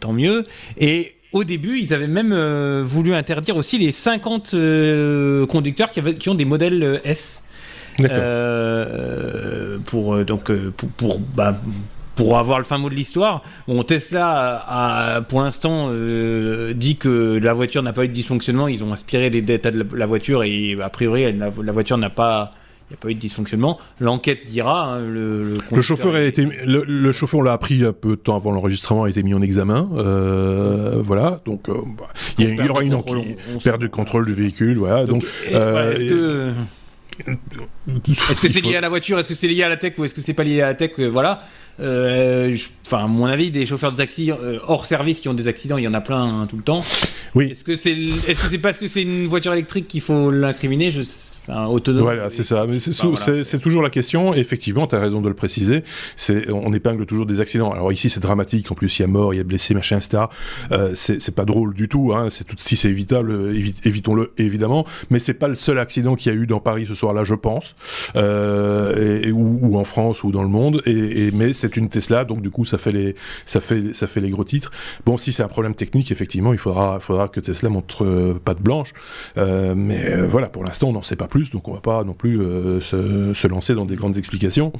tant 0.00 0.12
mieux. 0.12 0.44
Et 0.78 1.13
au 1.34 1.42
début, 1.42 1.80
ils 1.80 1.92
avaient 1.92 2.06
même 2.06 2.32
euh, 2.32 2.82
voulu 2.84 3.12
interdire 3.12 3.56
aussi 3.56 3.76
les 3.76 3.90
50 3.92 4.54
euh, 4.54 5.46
conducteurs 5.46 5.90
qui, 5.90 6.00
qui, 6.14 6.28
ont 6.28 6.36
des 6.36 6.44
modèles 6.44 6.82
euh, 6.82 6.98
S. 7.04 7.42
pour 9.86 10.24
donc 10.24 10.52
pour, 10.76 10.88
pour, 10.90 11.18
bah, 11.18 11.56
pour 12.14 12.38
avoir 12.38 12.58
le 12.58 12.64
fin 12.64 12.78
mot 12.78 12.88
de 12.88 12.94
l'histoire, 12.94 13.42
bon, 13.66 13.82
Tesla 13.82 14.64
a, 14.66 15.22
pour 15.22 15.42
l'instant 15.42 15.90
dit 16.72 16.96
que 16.96 17.40
la 17.42 17.52
voiture 17.52 17.82
n'a 17.82 17.92
pas 17.92 18.04
eu 18.04 18.08
de 18.08 18.12
dysfonctionnement. 18.12 18.68
Ils 18.68 18.84
ont 18.84 18.92
aspiré 18.92 19.28
les 19.28 19.38
états 19.38 19.72
de 19.72 19.84
la, 19.92 20.06
voiture 20.06 20.44
et 20.44 20.76
a 20.80 20.88
priori 20.88 21.32
la 21.32 21.72
voiture 21.72 21.98
n'a 21.98 22.10
pas 22.10 22.52
il 22.90 22.92
n'y 22.92 22.96
a 22.96 23.00
pas 23.00 23.08
eu 23.10 23.14
de 23.14 23.20
dysfonctionnement. 23.20 23.78
L'enquête 23.98 24.44
dira. 24.46 24.94
Hein, 24.94 25.00
le, 25.00 25.54
le, 25.72 25.80
chauffeur 25.80 26.14
a 26.14 26.22
été, 26.22 26.46
le, 26.66 27.12
chauffeur, 27.12 27.40
on 27.40 27.42
l'a 27.42 27.52
appris 27.52 27.82
un 27.82 27.94
peu 27.94 28.10
de 28.10 28.14
temps 28.16 28.36
avant 28.36 28.52
l'enregistrement, 28.52 29.04
a 29.04 29.10
été 29.10 29.22
mis 29.22 29.32
en 29.32 29.40
examen. 29.40 29.88
Euh, 29.96 31.00
voilà, 31.02 31.40
donc 31.46 31.68
euh, 31.68 31.74
bah, 31.96 32.08
il 32.38 32.54
y, 32.54 32.68
aura 32.68 32.82
une 32.82 32.94
enquête, 32.94 33.38
perte 33.62 33.80
de 33.80 33.86
contrôle 33.86 34.26
du 34.26 34.34
véhicule. 34.34 34.76
Voilà, 34.76 35.06
donc. 35.06 35.24
Euh, 35.50 35.92
est-ce 35.92 36.04
que 36.04 36.52
est-ce 38.06 38.40
que 38.40 38.48
c'est 38.48 38.60
lié 38.60 38.76
à 38.76 38.80
la 38.80 38.88
voiture 38.88 39.18
Est-ce 39.18 39.28
que 39.28 39.34
c'est 39.34 39.46
lié 39.48 39.62
à 39.62 39.68
la 39.68 39.76
tech 39.76 39.94
ou 39.98 40.04
est-ce 40.04 40.14
que 40.14 40.20
c'est 40.20 40.34
pas 40.34 40.42
lié 40.42 40.60
à 40.60 40.66
la 40.66 40.74
tech 40.74 40.98
Voilà. 40.98 41.40
Enfin, 41.78 43.04
à 43.04 43.06
mon 43.06 43.26
avis, 43.26 43.50
des 43.50 43.64
chauffeurs 43.64 43.92
de 43.92 43.96
taxi 43.96 44.30
hors 44.66 44.84
service 44.84 45.20
qui 45.20 45.28
ont 45.28 45.34
des 45.34 45.48
accidents, 45.48 45.78
il 45.78 45.84
y 45.84 45.88
en 45.88 45.94
a 45.94 46.02
plein 46.02 46.22
hein, 46.22 46.46
tout 46.50 46.56
le 46.56 46.62
temps. 46.62 46.84
Oui. 47.34 47.52
Est-ce 47.52 47.64
que 47.64 47.76
c'est 47.76 47.94
que 47.94 48.34
c'est 48.34 48.58
parce 48.58 48.78
que 48.78 48.88
c'est 48.88 49.02
une 49.02 49.26
voiture 49.26 49.54
électrique 49.54 49.88
qu'il 49.88 50.02
faut 50.02 50.30
l'incriminer? 50.30 50.90
Je 50.90 51.00
autonome. 51.48 52.02
Voilà, 52.02 52.30
c'est 52.30 52.44
ça. 52.44 52.66
Mais 52.66 52.78
c'est 52.78 53.58
toujours 53.58 53.82
la 53.82 53.90
question. 53.90 54.34
effectivement, 54.34 54.86
tu 54.86 54.96
as 54.96 55.00
raison 55.00 55.20
de 55.20 55.28
le 55.28 55.34
préciser. 55.34 55.82
C'est 56.16 56.50
on 56.50 56.72
épingle 56.72 57.06
toujours 57.06 57.26
des 57.26 57.40
accidents. 57.40 57.72
Alors 57.72 57.92
ici, 57.92 58.10
c'est 58.10 58.20
dramatique. 58.20 58.70
En 58.70 58.74
plus, 58.74 58.98
il 58.98 59.02
y 59.02 59.04
a 59.04 59.08
mort, 59.08 59.34
il 59.34 59.38
y 59.38 59.40
a 59.40 59.44
blessé, 59.44 59.74
machin, 59.74 59.98
etc. 59.98 60.24
Euh, 60.72 60.92
c'est 60.94 61.34
pas 61.34 61.44
drôle 61.44 61.74
du 61.74 61.88
tout. 61.88 62.12
Hein. 62.14 62.28
C'est 62.30 62.44
tout 62.44 62.56
si 62.58 62.76
c'est 62.76 62.88
évitable, 62.88 63.54
évitons-le 63.84 64.32
évidemment. 64.38 64.86
Mais 65.10 65.18
c'est 65.18 65.34
pas 65.34 65.48
le 65.48 65.54
seul 65.54 65.78
accident 65.78 66.14
qu'il 66.14 66.32
y 66.32 66.36
a 66.36 66.38
eu 66.38 66.46
dans 66.46 66.60
Paris 66.60 66.86
ce 66.88 66.94
soir-là, 66.94 67.24
je 67.24 67.34
pense, 67.34 67.74
euh, 68.16 69.22
et, 69.22 69.32
ou, 69.32 69.76
en 69.78 69.84
France 69.84 70.24
ou 70.24 70.32
dans 70.32 70.42
le 70.42 70.48
monde. 70.48 70.82
Et, 70.86 71.30
mais 71.32 71.52
c'est 71.52 71.76
une 71.76 71.88
Tesla, 71.88 72.24
donc 72.24 72.42
du 72.42 72.50
coup, 72.50 72.64
ça 72.64 72.78
fait 72.78 72.92
les 72.92 73.14
ça 73.46 73.60
fait 73.60 73.92
ça 73.92 74.06
fait 74.06 74.20
les 74.20 74.30
gros 74.30 74.44
titres. 74.44 74.70
Bon, 75.04 75.16
si 75.16 75.32
c'est 75.32 75.42
un 75.42 75.48
problème 75.48 75.74
technique, 75.74 76.10
effectivement, 76.10 76.52
il 76.52 76.58
faudra 76.58 77.00
faudra 77.00 77.28
que 77.28 77.40
Tesla 77.40 77.68
montre 77.68 78.04
euh, 78.04 78.40
patte 78.44 78.60
blanche. 78.60 78.92
Euh, 79.36 79.74
mais 79.76 80.04
euh, 80.04 80.26
voilà, 80.26 80.48
pour 80.48 80.64
l'instant, 80.64 80.88
on 80.88 80.92
n'en 80.92 81.02
sait 81.02 81.16
pas 81.16 81.28
donc 81.42 81.68
on 81.68 81.74
va 81.74 81.80
pas 81.80 82.04
non 82.04 82.12
plus 82.12 82.40
euh, 82.40 82.80
se, 82.80 83.46
lancer 83.46 83.74
dans 83.74 83.84
des 83.84 83.96
grandes 83.96 84.16
explications. 84.16 84.72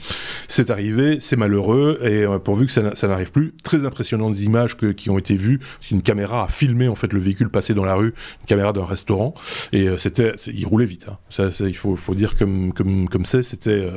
C'est 0.48 0.70
arrivé, 0.70 1.18
c'est 1.20 1.36
malheureux, 1.36 1.98
et 2.02 2.24
euh, 2.24 2.38
pourvu 2.38 2.66
que 2.66 2.72
ça, 2.72 3.08
n'arrive 3.08 3.32
plus, 3.32 3.54
très 3.62 3.84
impressionnantes 3.84 4.38
images 4.38 4.76
qui 4.96 5.10
ont 5.10 5.18
été 5.18 5.36
vues, 5.36 5.60
une 5.90 6.02
caméra 6.02 6.44
a 6.44 6.48
filmé 6.48 6.88
en 6.88 6.94
fait 6.94 7.12
le 7.12 7.20
véhicule 7.20 7.48
passer 7.48 7.74
dans 7.74 7.84
la 7.84 7.94
rue, 7.94 8.14
une 8.40 8.46
caméra 8.46 8.72
d'un 8.72 8.84
restaurant, 8.84 9.34
et 9.72 9.88
euh, 9.88 9.96
c'était, 9.96 10.34
il 10.46 10.66
roulait 10.66 10.86
vite. 10.86 11.06
Hein. 11.10 11.18
Ça, 11.30 11.48
il 11.66 11.76
faut, 11.76 11.96
dire 12.14 12.36
comme 12.36 12.72
comme 12.72 13.08
comme 13.08 13.24
c'est, 13.24 13.42
c'était 13.42 13.90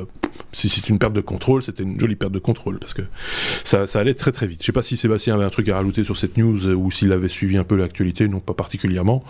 c'est 0.52 0.88
une 0.88 0.98
perte 0.98 1.12
de 1.12 1.20
contrôle, 1.20 1.62
c'était 1.62 1.82
une 1.82 1.98
jolie 2.00 2.16
perte 2.16 2.32
de 2.32 2.38
contrôle 2.38 2.78
parce 2.78 2.94
que 2.94 3.02
ça, 3.64 3.84
allait 3.94 4.14
très 4.14 4.32
très 4.32 4.46
vite. 4.46 4.60
Je 4.60 4.66
sais 4.66 4.72
pas 4.72 4.82
si 4.82 4.96
Sébastien 4.96 5.34
avait 5.34 5.44
un 5.44 5.50
truc 5.50 5.68
à 5.68 5.76
rajouter 5.76 6.04
sur 6.04 6.16
cette 6.16 6.36
news 6.36 6.68
ou 6.68 6.90
s'il 6.90 7.12
avait 7.12 7.28
suivi 7.28 7.56
un 7.56 7.64
peu 7.64 7.76
l'actualité, 7.76 8.28
non 8.28 8.40
pas 8.40 8.54
particulièrement. 8.54 9.22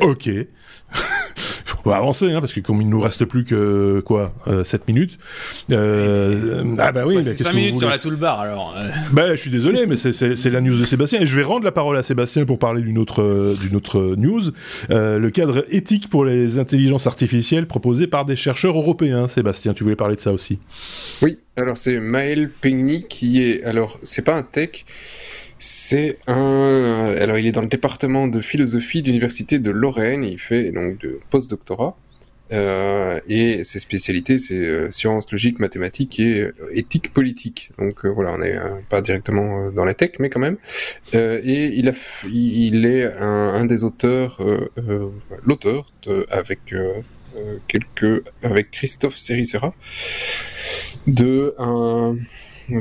Ok. 0.00 0.28
on 1.86 1.90
va 1.90 1.96
avancer, 1.98 2.32
hein, 2.32 2.40
parce 2.40 2.52
que 2.52 2.58
comme 2.58 2.82
il 2.82 2.88
nous 2.88 3.00
reste 3.00 3.24
plus 3.26 3.44
que 3.44 4.00
quoi, 4.04 4.34
7 4.64 4.80
euh, 4.80 4.84
minutes. 4.88 5.18
Euh, 5.70 6.74
ah 6.78 6.90
bah 6.90 7.04
oui, 7.06 7.18
mais 7.24 7.36
5 7.36 7.54
minutes 7.54 7.78
sur 7.78 7.88
la 7.88 7.98
toolbar 7.98 8.40
alors. 8.40 8.74
Euh. 8.76 8.88
Bah 9.12 9.30
je 9.30 9.40
suis 9.40 9.50
désolé, 9.50 9.86
mais 9.86 9.94
c'est 9.94 10.50
la 10.50 10.60
news 10.60 10.76
de 10.76 10.84
Sébastien 10.84 11.20
et 11.20 11.26
je 11.26 11.36
vais 11.36 11.44
rendre 11.44 11.64
la 11.64 11.70
parole 11.70 11.96
à 11.96 12.02
Sébastien 12.02 12.44
pour 12.44 12.58
parler 12.58 12.82
d'une 12.82 12.98
autre 12.98 13.54
d'une 13.60 13.76
autre 13.76 14.16
news, 14.16 14.42
le 14.90 15.28
cadre 15.28 15.64
éthique 15.70 16.10
pour 16.10 16.24
les 16.24 16.58
intelligences 16.58 17.06
artificielles 17.06 17.66
proposé 17.66 18.08
par 18.08 18.24
des 18.24 18.36
chercheurs 18.36 18.76
européens. 18.76 19.28
Sébastien, 19.28 19.72
tu 19.72 19.84
voulais 19.84 19.96
parler 19.96 20.16
de 20.16 20.20
ça 20.20 20.32
aussi. 20.32 20.58
Oui, 21.22 21.38
alors 21.56 21.76
c'est 21.76 22.00
Maël 22.00 22.50
Pegny 22.50 23.06
qui 23.08 23.42
est 23.42 23.62
alors 23.62 24.00
c'est 24.02 24.24
pas 24.24 24.34
un 24.34 24.42
tech 24.42 24.84
c'est 25.58 26.18
un. 26.26 27.14
Alors, 27.18 27.38
il 27.38 27.46
est 27.46 27.52
dans 27.52 27.62
le 27.62 27.68
département 27.68 28.28
de 28.28 28.40
philosophie 28.40 29.02
de 29.02 29.06
l'université 29.08 29.58
de 29.58 29.70
Lorraine. 29.70 30.24
Il 30.24 30.38
fait 30.38 30.72
donc 30.72 30.98
de 30.98 31.20
post-doctorat. 31.30 31.96
Euh, 32.52 33.18
et 33.28 33.64
ses 33.64 33.80
spécialités, 33.80 34.38
c'est 34.38 34.54
euh, 34.54 34.90
sciences, 34.90 35.30
logique, 35.32 35.58
mathématiques 35.58 36.20
et 36.20 36.42
euh, 36.42 36.52
éthique 36.72 37.12
politique. 37.12 37.72
Donc 37.78 38.04
euh, 38.04 38.08
voilà, 38.08 38.32
on 38.34 38.38
n'est 38.38 38.56
pas 38.88 39.00
directement 39.00 39.70
dans 39.72 39.84
la 39.84 39.94
tech, 39.94 40.12
mais 40.20 40.30
quand 40.30 40.40
même. 40.40 40.56
et 41.12 41.72
il, 41.74 41.88
a, 41.88 41.92
il 42.32 42.86
est 42.86 43.12
un, 43.16 43.54
un 43.54 43.66
des 43.66 43.82
auteurs, 43.84 44.40
l'auteur 45.44 45.92
avec 46.30 46.74
quelques, 47.68 48.24
avec 48.42 48.70
Christophe 48.70 49.18
Sericera, 49.18 49.74
de 51.06 51.54
un 51.58 52.16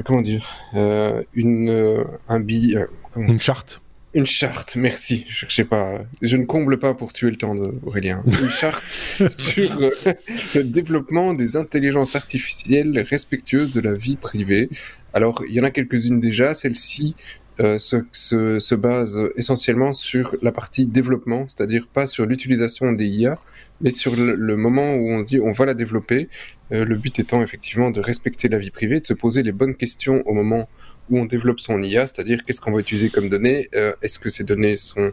comment 0.04 0.22
dire, 0.22 0.48
euh, 0.76 1.24
une, 1.34 1.70
euh, 1.70 2.04
un 2.28 2.40
billet, 2.40 2.78
euh, 2.78 2.88
une 3.16 3.40
charte. 3.40 3.82
Une 4.14 4.26
charte, 4.26 4.78
merci. 4.78 5.26
Je 5.28 5.64
pas. 5.64 6.00
Je 6.22 6.38
ne 6.38 6.46
comble 6.46 6.80
pas 6.80 6.94
pour 6.94 7.12
tuer 7.12 7.30
le 7.30 7.36
temps 7.36 7.54
d'Aurélien. 7.54 8.24
Une 8.26 8.50
charte 8.50 8.82
sur 9.28 9.78
le 9.78 10.64
développement 10.64 11.34
des 11.34 11.58
intelligences 11.58 12.16
artificielles 12.16 13.06
respectueuses 13.10 13.72
de 13.72 13.82
la 13.82 13.94
vie 13.94 14.16
privée. 14.16 14.70
Alors, 15.14 15.44
il 15.50 15.54
y 15.54 15.60
en 15.60 15.66
a 15.66 15.70
quelques-unes 15.70 16.22
déjà. 16.22 16.54
Celle-ci 16.54 17.14
se, 17.58 18.04
se, 18.12 18.60
se, 18.60 18.76
base 18.76 19.20
essentiellement 19.38 19.94
sur 19.94 20.36
la 20.42 20.52
partie 20.52 20.88
développement, 20.88 21.46
c'est-à-dire 21.48 21.88
pas 21.88 22.06
sur 22.06 22.26
l'utilisation 22.26 22.92
des 22.92 23.06
IA, 23.06 23.40
mais 23.82 23.92
sur 23.92 24.16
le, 24.16 24.58
moment 24.58 24.96
où 24.96 25.12
on 25.12 25.22
dit 25.22 25.40
on 25.40 25.52
va 25.52 25.66
la 25.66 25.74
développer, 25.74 26.30
euh, 26.72 26.86
le 26.86 26.96
but 26.96 27.18
étant 27.20 27.42
effectivement 27.42 27.92
de 27.92 28.02
respecter 28.02 28.50
la 28.50 28.58
vie 28.58 28.72
privée, 28.72 29.00
de 29.00 29.06
se 29.06 29.14
poser 29.14 29.44
les 29.44 29.52
bonnes 29.52 29.76
questions 29.76 30.22
au 30.26 30.34
moment 30.34 30.68
où 31.10 31.20
on 31.20 31.26
développe 31.26 31.60
son 31.60 31.82
IA, 31.82 32.08
c'est-à-dire 32.08 32.44
qu'est-ce 32.46 32.60
qu'on 32.60 32.72
va 32.72 32.80
utiliser 32.80 33.10
comme 33.10 33.30
données, 33.30 33.70
est-ce 34.02 34.18
que 34.18 34.30
ces 34.30 34.44
données 34.44 34.76
sont 34.76 35.12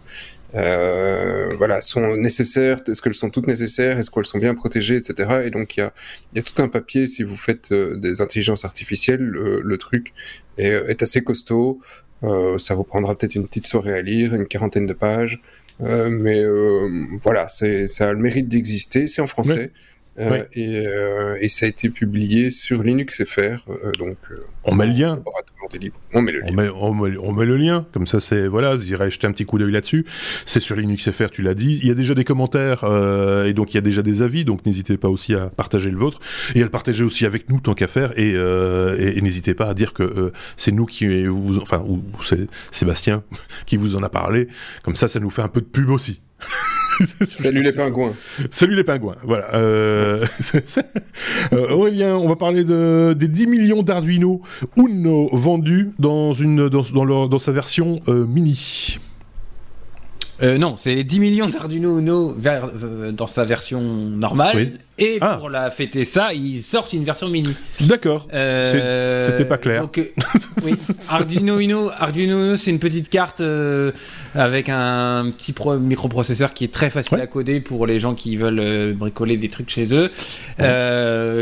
euh, 0.54 1.54
voilà, 1.56 1.80
sont 1.80 2.16
nécessaires, 2.16 2.78
est-ce 2.86 3.00
qu'elles 3.00 3.14
sont 3.14 3.30
toutes 3.30 3.46
nécessaires, 3.46 3.98
est-ce 3.98 4.10
qu'elles 4.10 4.26
sont 4.26 4.38
bien 4.38 4.54
protégées, 4.54 4.96
etc. 4.96 5.42
Et 5.46 5.50
donc 5.50 5.76
il 5.76 5.80
y 5.80 5.82
a, 5.82 5.94
y 6.34 6.38
a, 6.38 6.42
tout 6.42 6.60
un 6.62 6.68
papier, 6.68 7.06
si 7.06 7.22
vous 7.22 7.36
faites 7.36 7.72
euh, 7.72 7.96
des 7.96 8.20
intelligences 8.20 8.64
artificielles, 8.64 9.22
le, 9.22 9.78
truc 9.78 10.12
est, 10.58 11.02
assez 11.02 11.24
costaud, 11.24 11.80
euh, 11.80 12.11
ça 12.58 12.74
vous 12.74 12.84
prendra 12.84 13.14
peut-être 13.16 13.34
une 13.34 13.46
petite 13.46 13.66
soirée 13.66 13.94
à 13.94 14.02
lire, 14.02 14.34
une 14.34 14.46
quarantaine 14.46 14.86
de 14.86 14.92
pages, 14.92 15.40
euh, 15.80 16.08
mais 16.10 16.44
voilà, 17.22 17.48
ça 17.48 17.66
a 17.66 18.12
le 18.12 18.18
mérite 18.18 18.48
d'exister, 18.48 19.08
c'est 19.08 19.22
en 19.22 19.26
français. 19.26 19.70
Euh, 20.18 20.44
et, 20.52 20.86
euh, 20.86 21.38
et, 21.40 21.48
ça 21.48 21.64
a 21.64 21.68
été 21.70 21.88
publié 21.88 22.50
sur 22.50 22.82
Linux 22.82 23.24
FR. 23.24 23.38
Euh, 23.70 23.92
donc, 23.98 24.18
on 24.64 24.74
met 24.74 24.86
le 24.86 24.92
lien. 24.92 25.22
On 26.12 26.20
met 26.20 26.32
le 26.32 26.40
lien. 26.40 26.48
On 26.76 26.92
met, 26.92 27.16
on 27.16 27.32
met, 27.32 27.46
le 27.46 27.56
lien. 27.56 27.86
Comme 27.92 28.06
ça, 28.06 28.20
c'est 28.20 28.46
voilà, 28.46 28.76
j'irai 28.76 29.10
jeter 29.10 29.26
un 29.26 29.32
petit 29.32 29.46
coup 29.46 29.58
d'œil 29.58 29.72
là-dessus. 29.72 30.04
C'est 30.44 30.60
sur 30.60 30.76
Linux 30.76 31.10
FR, 31.10 31.30
tu 31.30 31.40
l'as 31.40 31.54
dit. 31.54 31.78
Il 31.82 31.88
y 31.88 31.90
a 31.90 31.94
déjà 31.94 32.14
des 32.14 32.24
commentaires 32.24 32.84
et 33.46 33.54
donc 33.54 33.72
il 33.72 33.76
y 33.76 33.78
a 33.78 33.82
déjà 33.82 34.02
des 34.02 34.22
avis. 34.22 34.44
Donc 34.44 34.66
n'hésitez 34.66 34.98
pas 34.98 35.08
aussi 35.08 35.34
à 35.34 35.46
partager 35.46 35.90
le 35.90 35.96
vôtre 35.96 36.20
et 36.54 36.60
à 36.60 36.64
le 36.64 36.70
partager 36.70 37.04
aussi 37.04 37.24
avec 37.24 37.48
nous 37.48 37.60
tant 37.60 37.74
qu'à 37.74 37.86
faire. 37.86 38.12
Et, 38.18 38.32
et, 38.32 39.20
n'hésitez 39.22 39.54
pas 39.54 39.68
à 39.68 39.74
dire 39.74 39.94
que 39.94 40.32
c'est 40.56 40.72
nous 40.72 40.86
qui 40.86 41.26
vous, 41.26 41.58
enfin, 41.58 41.82
ou 41.88 42.02
c'est 42.22 42.46
Sébastien 42.70 43.22
qui 43.66 43.78
vous 43.78 43.96
en 43.96 44.02
a 44.02 44.10
parlé. 44.10 44.48
Comme 44.82 44.96
ça, 44.96 45.08
ça 45.08 45.20
nous 45.20 45.30
fait 45.30 45.42
un 45.42 45.48
peu 45.48 45.60
de 45.60 45.66
pub 45.66 45.88
aussi. 45.88 46.20
Salut 47.26 47.62
les 47.62 47.72
pingouins. 47.72 48.14
Salut 48.50 48.76
les 48.76 48.84
pingouins. 48.84 49.16
Voilà. 49.24 49.54
Euh, 49.54 50.24
euh, 51.52 51.70
Aurélien, 51.70 52.16
on 52.16 52.28
va 52.28 52.36
parler 52.36 52.64
de, 52.64 53.14
des 53.18 53.28
10 53.28 53.46
millions 53.46 53.82
d'Arduino 53.82 54.42
Uno 54.76 55.28
vendus 55.32 55.90
dans, 55.98 56.32
une, 56.32 56.68
dans, 56.68 57.38
sa 57.38 57.52
version 57.52 58.00
euh, 58.08 58.26
mini. 58.26 58.98
Euh, 60.42 60.58
non, 60.58 60.76
c'est 60.76 61.04
10 61.04 61.20
millions 61.20 61.48
d'Arduino 61.48 61.98
Uno 61.98 62.36
euh, 62.44 63.12
dans 63.12 63.28
sa 63.28 63.44
version 63.44 63.80
normale. 63.80 64.72
Et 64.98 65.18
ah. 65.20 65.36
pour 65.38 65.48
la 65.48 65.70
fêter 65.70 66.04
ça, 66.04 66.34
ils 66.34 66.62
sortent 66.62 66.92
une 66.92 67.04
version 67.04 67.28
mini. 67.28 67.54
D'accord. 67.82 68.28
Euh, 68.32 69.22
c'était 69.22 69.44
pas 69.44 69.58
clair. 69.58 69.88
oui. 70.62 70.74
Arduino 71.08 71.58
Uno, 71.60 71.90
Arduino 71.90 72.44
Uno, 72.44 72.56
c'est 72.56 72.70
une 72.70 72.78
petite 72.78 73.08
carte 73.08 73.42
avec 74.34 74.68
un 74.68 75.32
petit 75.36 75.54
microprocesseur 75.80 76.52
qui 76.52 76.64
est 76.64 76.72
très 76.72 76.90
facile 76.90 77.20
à 77.20 77.26
coder 77.26 77.60
pour 77.60 77.86
les 77.86 77.98
gens 77.98 78.14
qui 78.14 78.36
veulent 78.36 78.94
bricoler 78.94 79.36
des 79.36 79.48
trucs 79.48 79.70
chez 79.70 79.94
eux. 79.94 80.10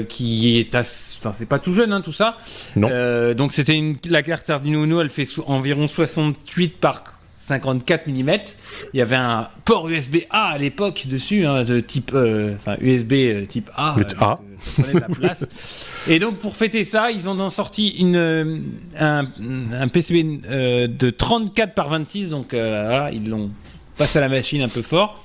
qui 0.08 0.58
est, 0.58 0.74
enfin, 0.74 1.32
c'est 1.34 1.48
pas 1.48 1.58
tout 1.58 1.74
jeune, 1.74 1.92
hein, 1.92 2.02
tout 2.02 2.12
ça. 2.12 2.36
Non. 2.76 2.88
donc 3.34 3.52
c'était 3.52 3.74
une... 3.74 3.96
la 4.08 4.22
carte 4.22 4.48
Arduino 4.48 4.84
Uno, 4.84 5.00
elle 5.00 5.10
fait 5.10 5.26
environ 5.46 5.86
68 5.86 6.78
par 6.78 7.19
54 7.50 8.06
mm. 8.06 8.30
Il 8.94 8.98
y 8.98 9.00
avait 9.00 9.16
un 9.16 9.48
port 9.64 9.88
USB 9.88 10.18
A 10.30 10.50
à 10.50 10.58
l'époque 10.58 11.06
dessus, 11.08 11.44
hein, 11.46 11.64
de 11.64 11.80
type, 11.80 12.12
euh, 12.14 12.54
enfin 12.56 12.76
USB 12.80 13.12
euh, 13.12 13.46
type 13.46 13.70
A. 13.76 13.94
A. 14.20 14.40
Et 16.08 16.18
donc 16.18 16.38
pour 16.38 16.56
fêter 16.56 16.84
ça, 16.84 17.10
ils 17.10 17.28
ont 17.28 17.50
sorti 17.50 17.88
une, 17.88 18.16
euh, 18.16 18.60
un, 18.98 19.88
PCB 19.88 20.88
de 20.88 21.10
34 21.10 21.74
par 21.74 21.88
26, 21.88 22.28
donc 22.28 22.48
voilà, 22.52 23.10
ils 23.12 23.28
l'ont 23.28 23.50
passé 23.96 24.18
à 24.18 24.22
la 24.22 24.28
machine 24.28 24.62
un 24.62 24.68
peu 24.68 24.82
fort 24.82 25.24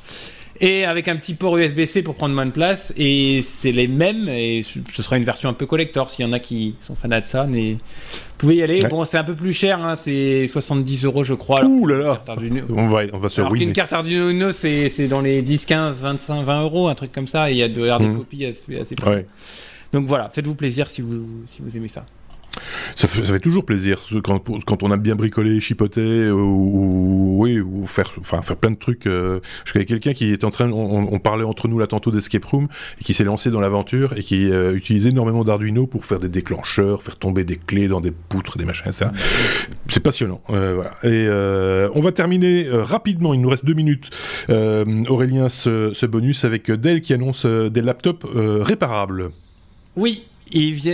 et 0.61 0.85
avec 0.85 1.07
un 1.07 1.15
petit 1.15 1.33
port 1.33 1.57
USB-C 1.57 2.01
pour 2.01 2.15
prendre 2.15 2.33
moins 2.33 2.45
de 2.45 2.51
place. 2.51 2.93
Et 2.97 3.41
c'est 3.43 3.71
les 3.71 3.87
mêmes, 3.87 4.29
et 4.29 4.63
ce 4.93 5.03
sera 5.03 5.17
une 5.17 5.23
version 5.23 5.49
un 5.49 5.53
peu 5.53 5.65
collector. 5.65 6.09
S'il 6.09 6.25
y 6.25 6.29
en 6.29 6.33
a 6.33 6.39
qui 6.39 6.75
sont 6.81 6.95
fans 6.95 7.09
de 7.09 7.21
ça, 7.25 7.45
mais 7.45 7.73
vous 7.73 7.77
pouvez 8.37 8.55
y 8.55 8.63
aller. 8.63 8.81
Bon, 8.83 9.03
c'est 9.05 9.17
un 9.17 9.23
peu 9.23 9.35
plus 9.35 9.53
cher, 9.53 9.85
hein, 9.85 9.95
c'est 9.95 10.47
70 10.47 11.05
euros, 11.05 11.23
je 11.23 11.33
crois. 11.33 11.63
Ouh 11.65 11.85
là 11.87 11.97
là 11.97 12.23
On 12.69 12.87
va, 12.87 13.03
on 13.13 13.17
va 13.17 13.29
se 13.29 13.41
Alors 13.41 13.53
qu'une 13.53 13.73
carte 13.73 13.93
Arduino 13.93 14.29
Uno, 14.29 14.51
c'est 14.51 15.07
dans 15.07 15.21
les 15.21 15.41
10, 15.41 15.65
15, 15.65 16.01
25, 16.01 16.43
20 16.43 16.61
euros, 16.63 16.87
un 16.87 16.95
truc 16.95 17.11
comme 17.11 17.27
ça, 17.27 17.49
et 17.49 17.53
il 17.53 17.57
y 17.57 17.63
a 17.63 17.69
de, 17.69 17.73
des 17.75 18.07
mmh. 18.07 18.17
copies 18.17 18.45
assez, 18.45 18.79
assez 18.79 18.95
Donc 19.93 20.07
voilà, 20.07 20.29
faites-vous 20.29 20.55
plaisir 20.55 20.87
si 20.87 21.01
vous, 21.01 21.25
si 21.47 21.61
vous 21.61 21.75
aimez 21.75 21.87
ça. 21.89 22.05
Ça 22.95 23.07
fait, 23.07 23.39
toujours 23.39 23.65
plaisir 23.65 24.01
quand, 24.23 24.83
on 24.83 24.91
a 24.91 24.97
bien 24.97 25.15
bricolé, 25.15 25.59
chipoté 25.59 26.29
ou, 26.29 27.35
oui, 27.37 27.59
ou 27.59 27.85
faire, 27.85 28.11
enfin, 28.19 28.41
faire 28.41 28.55
plein 28.55 28.71
de 28.71 28.77
trucs. 28.77 29.07
Euh, 29.07 29.39
je 29.65 29.73
connais 29.73 29.85
quelqu'un 29.85 30.13
qui 30.13 30.31
est 30.31 30.43
en 30.43 30.51
train, 30.51 30.71
on, 30.71 31.19
parlait 31.19 31.43
entre 31.43 31.67
nous 31.67 31.79
là 31.79 31.87
tantôt 31.87 32.11
d'escape 32.11 32.45
room 32.45 32.67
et 32.99 33.03
qui 33.03 33.13
s'est 33.13 33.23
lancé 33.23 33.51
dans 33.51 33.59
l'aventure 33.59 34.13
et 34.17 34.21
qui 34.21 34.49
euh, 34.51 34.75
utilise 34.75 35.07
énormément 35.07 35.43
d'Arduino 35.43 35.87
pour 35.87 36.05
faire 36.05 36.19
des 36.19 36.29
déclencheurs, 36.29 37.03
faire 37.03 37.17
tomber 37.17 37.43
des 37.43 37.57
clés 37.57 37.87
dans 37.87 38.01
des 38.01 38.11
poutres, 38.11 38.57
des 38.57 38.65
machins, 38.65 38.91
ça. 38.91 39.11
C'est 39.87 40.03
passionnant. 40.03 40.41
Euh, 40.49 40.75
voilà. 40.75 40.93
Et 41.03 41.27
on 41.95 42.01
va 42.01 42.11
terminer 42.11 42.67
rapidement. 42.69 43.33
Il 43.33 43.41
nous 43.41 43.49
reste 43.49 43.65
deux 43.65 43.73
minutes. 43.73 44.09
Aurélien, 44.49 45.49
ce, 45.49 46.05
bonus 46.05 46.45
avec 46.45 46.71
Dell 46.71 47.01
qui 47.01 47.13
annonce 47.13 47.45
des 47.45 47.81
laptops 47.81 48.25
réparables. 48.33 49.29
Oui, 49.95 50.25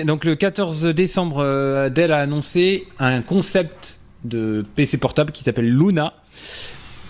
donc 0.05 0.25
le 0.25 0.35
14 0.35 0.85
décembre, 0.87 1.39
euh, 1.39 1.89
Dell 1.89 2.11
a 2.11 2.19
annoncé 2.19 2.87
un 2.99 3.21
concept 3.21 3.97
de 4.23 4.63
PC 4.75 4.97
portable 4.97 5.31
qui 5.31 5.43
s'appelle 5.43 5.69
Luna. 5.69 6.13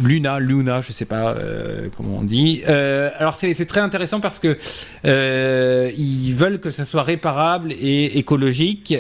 Luna, 0.04 0.40
Luna, 0.40 0.82
je 0.82 0.92
sais 0.94 1.06
pas 1.06 1.34
euh, 1.34 1.90
comment 1.96 2.18
on 2.20 2.24
dit. 2.24 2.64
Euh, 2.68 3.12
alors 3.18 3.36
c'est 3.36 3.66
très 3.66 3.82
intéressant 3.82 4.20
parce 4.20 4.40
que 4.40 4.58
ils 5.04 6.34
veulent 6.34 6.60
que 6.60 6.72
ça 6.72 6.86
soit 6.86 7.04
réparable 7.04 7.72
et 7.72 8.18
écologique. 8.18 8.96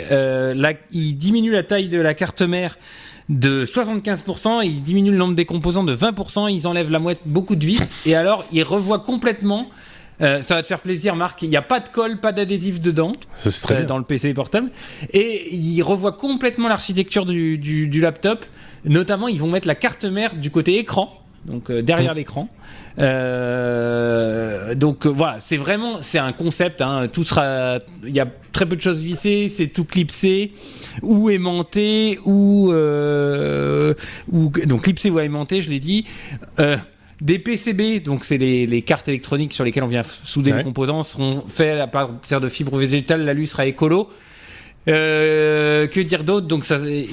ils 0.91 1.17
diminuent 1.17 1.53
la 1.53 1.63
taille 1.63 1.89
de 1.89 1.99
la 1.99 2.13
carte 2.13 2.43
mère 2.43 2.77
de 3.29 3.65
75%, 3.65 4.63
ils 4.65 4.83
diminuent 4.83 5.11
le 5.11 5.17
nombre 5.17 5.35
des 5.35 5.45
composants 5.45 5.85
de 5.85 5.95
20%, 5.95 6.53
ils 6.53 6.67
enlèvent 6.67 6.91
la 6.91 6.99
moitié, 6.99 7.21
beaucoup 7.25 7.55
de 7.55 7.65
vis, 7.65 7.93
et 8.05 8.13
alors 8.13 8.45
ils 8.51 8.63
revoient 8.63 8.99
complètement 8.99 9.67
euh, 10.21 10.41
ça 10.41 10.55
va 10.55 10.61
te 10.61 10.67
faire 10.67 10.81
plaisir, 10.81 11.15
Marc. 11.15 11.41
Il 11.41 11.49
n'y 11.49 11.57
a 11.57 11.61
pas 11.61 11.79
de 11.79 11.89
colle, 11.89 12.19
pas 12.19 12.31
d'adhésif 12.31 12.79
dedans 12.79 13.13
euh, 13.71 13.85
dans 13.85 13.97
le 13.97 14.03
PC 14.03 14.33
portable. 14.33 14.69
Et 15.11 15.53
il 15.53 15.81
revoit 15.81 16.13
complètement 16.13 16.67
l'architecture 16.67 17.25
du, 17.25 17.99
laptop. 18.01 18.45
Notamment, 18.85 19.27
ils 19.27 19.39
vont 19.39 19.47
mettre 19.47 19.67
la 19.67 19.75
carte 19.75 20.05
mère 20.05 20.35
du 20.35 20.49
côté 20.49 20.79
écran, 20.79 21.13
donc 21.45 21.69
euh, 21.69 21.83
derrière 21.83 22.13
mmh. 22.13 22.15
l'écran. 22.15 22.49
donc 24.75 25.05
voilà, 25.05 25.39
c'est 25.39 25.57
vraiment 25.57 26.01
c'est 26.01 26.17
un 26.17 26.33
concept. 26.33 26.81
Hein. 26.81 27.07
tout 27.11 27.23
sera, 27.23 27.77
il 28.03 28.15
y 28.15 28.19
a 28.19 28.27
très 28.51 28.65
peu 28.65 28.75
de 28.75 28.81
choses 28.81 29.03
vissées, 29.03 29.49
c'est 29.49 29.67
tout 29.67 29.85
clipsé 29.85 30.53
ou 31.03 31.29
aimanté 31.29 32.17
ou, 32.25 32.71
ou 34.31 34.51
donc 34.65 34.81
clipsé 34.81 35.11
ou 35.11 35.19
aimanté, 35.19 35.61
je 35.61 35.69
l'ai 35.69 35.79
dit. 35.79 36.05
Des 37.21 37.37
PCB, 37.37 37.99
donc 37.99 38.25
c'est 38.25 38.39
les, 38.39 38.81
cartes 38.81 39.07
électroniques 39.07 39.53
sur 39.53 39.63
lesquelles 39.63 39.83
on 39.83 39.87
vient 39.87 40.01
souder 40.03 40.51
les 40.53 40.63
composants, 40.63 41.03
seront 41.03 41.43
faits 41.47 41.79
à 41.79 41.85
partir 41.85 42.41
de 42.41 42.49
fibres 42.49 42.77
végétales. 42.77 43.23
L'alu 43.23 43.45
sera 43.45 43.67
écolo. 43.67 44.09
Euh, 44.87 45.85
que 45.85 45.99
dire 45.99 46.23
d'autre? 46.23 46.47
Donc, 46.47 46.65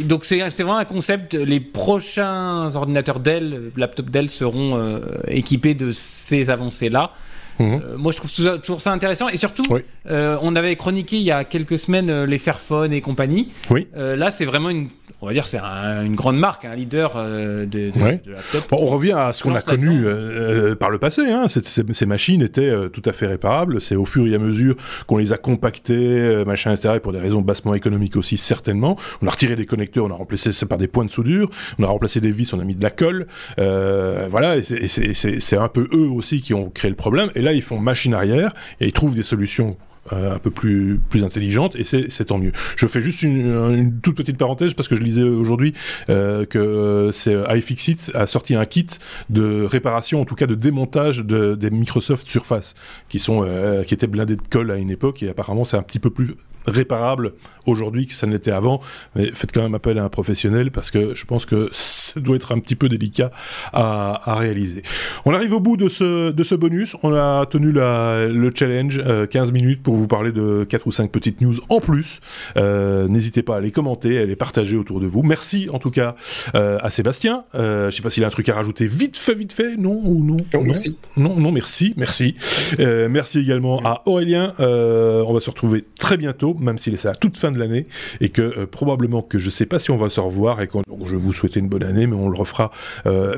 donc 0.07 0.25
c'est, 0.25 0.39
vraiment 0.39 0.79
un 0.79 0.87
concept. 0.87 1.35
Les 1.35 1.61
prochains 1.61 2.75
ordinateurs 2.75 3.21
Dell, 3.21 3.71
laptop 3.77 4.09
Dell, 4.09 4.31
seront 4.31 4.79
euh, 4.79 5.01
équipés 5.27 5.75
de 5.75 5.93
ces 5.93 6.49
avancées-là. 6.49 7.13
Mhm. 7.59 7.81
Euh, 7.85 7.97
moi, 7.99 8.13
je 8.13 8.19
trouve 8.19 8.61
toujours 8.61 8.81
ça 8.81 8.93
intéressant. 8.93 9.29
Et 9.29 9.37
surtout, 9.37 9.65
on 10.09 10.57
avait 10.57 10.77
chroniqué 10.77 11.17
il 11.17 11.23
y 11.23 11.31
a 11.31 11.45
quelques 11.45 11.79
semaines 11.79 12.25
les 12.25 12.39
Fairphone 12.39 12.93
et 12.93 13.01
compagnie. 13.01 13.51
Oui. 13.71 13.89
là, 13.95 14.31
c'est 14.31 14.45
vraiment 14.45 14.71
une 14.71 14.89
on 15.21 15.27
va 15.27 15.33
dire 15.33 15.47
c'est 15.47 15.59
une 15.59 16.15
grande 16.15 16.39
marque, 16.39 16.65
un 16.65 16.77
leader 16.77 17.15
euh, 17.17 17.67
de, 17.67 17.91
laptop. 18.31 18.67
on 18.71 18.87
revient 18.87 19.13
à 19.13 19.33
ce 19.33 19.43
qu'on 19.43 19.55
a 19.55 19.61
connu 19.61 20.05
euh, 20.07 20.71
euh, 20.71 20.75
par 20.77 20.91
le 20.91 20.99
passé. 20.99 21.23
Hein. 21.23 21.47
Ces, 21.49 22.07
machines 22.07 22.41
étaient 22.41 22.73
tout 22.93 23.03
à 23.05 23.13
fait 23.13 23.27
réparables. 23.27 23.81
C'est 23.81 23.97
au 23.97 24.05
fur 24.05 24.27
et 24.27 24.35
à 24.35 24.39
mesure 24.39 24.77
qu'on 25.07 25.17
les 25.17 25.33
a 25.33 25.37
compactées, 25.37 26.45
machin, 26.47 26.73
etc. 26.73 26.95
Et 26.97 27.01
pour 27.01 27.13
des 27.13 27.19
raisons 27.19 27.41
bassement 27.41 27.75
économiques 27.75 28.17
aussi, 28.17 28.37
certainement. 28.37 28.97
On 29.21 29.27
a 29.27 29.31
retiré 29.31 29.57
des 29.57 29.67
connecteurs, 29.67 30.05
on 30.05 30.11
a 30.11 30.15
remplacé 30.15 30.53
ça 30.53 30.67
par 30.67 30.79
des 30.79 30.87
points 30.87 31.05
de 31.05 31.11
soudure, 31.11 31.51
on 31.79 31.85
a 31.85 31.89
remplacé 31.89 32.21
des 32.21 32.31
vis, 32.31 32.53
on 32.55 32.61
a 32.61 32.65
mis 32.65 32.77
de 32.77 32.83
la 32.83 32.91
colle. 32.91 33.27
voilà, 33.57 34.57
et 34.57 34.63
c'est 34.63 35.57
un 35.57 35.69
peu 35.69 35.89
eux 35.93 36.09
aussi 36.09 36.43
qui 36.43 36.55
ont 36.55 36.71
créé 36.71 36.91
le 36.91 36.97
problème. 36.97 37.31
Et 37.35 37.43
là, 37.43 37.48
ils 37.53 37.63
font 37.63 37.79
machine 37.79 38.15
arrière 38.15 38.53
et 38.81 38.87
ils 38.87 38.93
trouvent 38.93 39.15
des 39.15 39.23
solutions 39.23 39.77
euh, 40.13 40.35
un 40.35 40.39
peu 40.39 40.51
plus, 40.51 41.01
plus 41.09 41.25
intelligente, 41.25 41.77
et 41.77 41.85
c'est 41.85 42.25
tant 42.25 42.39
mieux. 42.39 42.53
Je 42.77 42.87
fais 42.87 43.01
juste 43.01 43.23
une, 43.23 44.01
toute 44.03 44.17
petite 44.17 44.37
parenthèse, 44.37 44.75
parce 44.75 44.89
que 44.89 44.97
je 44.97 45.03
lisais 45.03 45.23
aujourd'hui 45.23 45.75
euh, 46.09 46.45
que 46.45 46.59
euh, 46.59 47.13
c'est 47.13 47.37
iFixit 47.57 48.11
a 48.15 48.27
sorti 48.27 48.55
un 48.55 48.65
kit 48.65 48.87
de 49.31 49.65
réparation, 49.65 50.21
en 50.21 50.25
tout 50.25 50.35
cas 50.35 50.47
de 50.47 50.55
démontage 50.55 51.19
de, 51.19 51.55
des 51.55 51.71
Microsoft 51.71 52.29
Surface, 52.29 52.75
qui, 53.09 53.19
sont, 53.19 53.47
qui 53.87 53.95
étaient 53.95 54.07
blindés 54.07 54.37
de 54.37 54.43
colle 54.49 54.71
à 54.71 54.77
une 54.77 54.91
époque, 54.91 55.23
et 55.23 55.29
apparemment 55.29 55.65
c'est 55.65 55.77
un 55.77 55.83
petit 55.83 55.99
peu 55.99 56.11
plus 56.11 56.35
réparable 56.69 57.33
aujourd'hui 57.67 58.07
que 58.07 58.15
ça 58.15 58.27
ne 58.27 58.33
l'était 58.33 58.51
avant. 58.51 58.81
Mais 59.17 59.31
faites 59.33 59.53
quand 59.53 59.63
même 59.63 59.75
appel 59.75 59.99
à 59.99 60.05
un 60.05 60.09
professionnel 60.09 60.71
parce 60.71 60.91
que 60.91 61.15
je 61.15 61.25
pense 61.25 61.47
que 61.47 61.69
ça 61.73 62.21
doit 62.21 62.37
être 62.37 62.53
un 62.53 62.59
petit 62.59 62.77
peu 62.77 62.89
délicat 62.89 63.31
à, 63.73 64.35
réaliser. 64.39 64.83
On 65.25 65.35
arrive 65.35 65.55
au 65.55 65.61
bout 65.61 65.77
de 65.77 65.89
ce, 65.89 66.31
de 66.31 66.43
ce 66.45 66.55
bonus. 66.55 66.97
On 67.03 67.15
a 67.15 67.47
tenu 67.47 67.73
la, 67.73 68.27
le 68.27 68.51
challenge 68.55 69.03
15 69.31 69.53
minutes 69.53 69.83
pour 69.83 69.97
vous 69.99 70.07
parler 70.07 70.33
de 70.33 70.65
4 70.69 70.87
ou 70.87 70.93
5 70.93 71.11
petites 71.11 71.41
news 71.41 71.55
en 71.69 71.81
plus. 71.81 72.21
N'hésitez 72.57 73.43
pas 73.43 73.57
à 73.57 73.61
les 73.61 73.71
commenter, 73.71 74.19
à 74.19 74.25
les 74.25 74.37
partager 74.37 74.77
autour 74.77 75.01
de 75.01 75.07
vous. 75.07 75.23
Merci 75.23 75.69
en 75.73 75.79
tout 75.79 75.91
cas 75.91 76.17
à 76.55 76.91
Sébastien. 76.91 77.45
je 77.55 77.91
sais 77.91 78.03
pas 78.03 78.11
s'il 78.11 78.25
a 78.25 78.27
un 78.27 78.31
truc 78.31 78.49
à 78.49 78.55
rajouter 78.55 78.87
vite 78.87 79.19
fait, 79.19 79.35
vite 79.35 79.53
fait. 79.53 79.77
Non 79.77 80.01
ou 80.05 80.25
non 80.25 80.37
Non, 80.55 80.63
merci. 80.63 80.97
Non, 81.17 81.37
non, 81.37 81.53
merci, 81.53 81.95
merci. 81.97 82.35
merci 82.79 83.41
également 83.41 83.81
à 83.85 84.03
Aurélien. 84.07 84.53
on 84.59 85.33
va 85.33 85.41
se 85.41 85.51
retrouver 85.51 85.85
très 85.99 86.17
bientôt, 86.17 86.55
même 86.55 86.79
s'il 86.79 86.95
est 86.95 87.07
à 87.07 87.11
la 87.11 87.17
toute 87.17 87.39
fin 87.39 87.51
de 87.51 87.59
l'année 87.59 87.87
et 88.21 88.29
que 88.29 88.65
probablement 88.65 89.23
que 89.23 89.39
je 89.39 89.51
sais 89.51 89.67
pas 89.67 89.79
si 89.79 89.91
on 89.91 89.99
va 89.99 90.09
se 90.09 90.21
revoir 90.21 90.61
et 90.61 90.69
que 90.69 90.79
je 91.05 91.17
vous 91.17 91.33
souhaiter 91.33 91.61
une 91.61 91.69
bonne 91.69 91.85
année, 91.85 92.07
mais 92.07 92.17
on 92.17 92.29
le 92.29 92.39
refera 92.39 92.71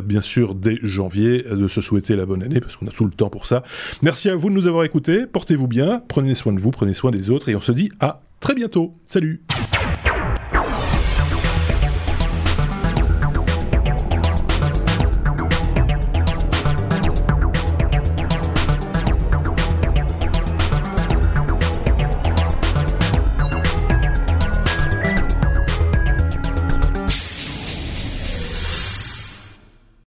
bien 0.05 0.21
sûr 0.21 0.55
dès 0.55 0.79
janvier 0.83 1.45
de 1.51 1.69
se 1.69 1.81
souhaiter 1.81 2.17
la 2.17 2.27
bonne 2.27 2.43
année 2.43 2.61
parce 2.61 2.77
qu'on 2.77 2.87
a 2.87 2.91
tout 2.91 3.05
le 3.05 3.11
temps 3.11 3.31
pour 3.31 3.47
ça. 3.47 3.63
Merci 4.03 4.31
à 4.31 4.37
vous 4.37 4.49
de 4.51 4.55
nous 4.55 4.69
avoir 4.69 4.85
écoutés. 4.85 5.27
Portez-vous 5.27 5.69
bien, 5.69 6.03
prenez 6.09 6.35
vous, 6.59 6.71
prenez 6.71 6.95
soin 6.95 7.11
des 7.11 7.31
autres 7.31 7.49
et 7.49 7.57
on 7.57 7.61
se 7.61 7.73
dit 7.73 7.91
à 8.01 8.23
très 8.41 8.55
bientôt. 8.55 8.95
Salut 9.05 9.43